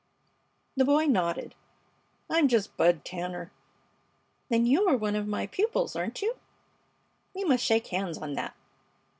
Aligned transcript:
The 0.77 0.83
boy 0.83 1.05
nodded. 1.05 1.53
"I'm 2.27 2.47
just 2.47 2.75
Bud 2.75 3.05
Tanner." 3.05 3.51
"Then 4.49 4.65
you 4.65 4.87
are 4.87 4.97
one 4.97 5.15
of 5.15 5.27
my 5.27 5.45
pupils, 5.45 5.95
aren't 5.95 6.23
you? 6.23 6.37
We 7.35 7.43
must 7.43 7.63
shake 7.63 7.85
hands 7.85 8.17
on 8.17 8.33
that." 8.33 8.55